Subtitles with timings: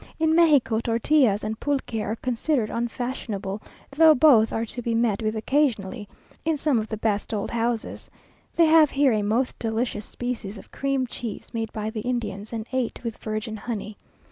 [0.17, 3.61] In Mexico, tortillas and pulque are considered unfashionable,
[3.95, 6.09] though both are to be met with occasionally,
[6.43, 8.09] in some of the best old houses.
[8.55, 12.65] They have here a most delicious species of cream cheese made by the Indians, and
[12.71, 13.95] ate with virgin honey.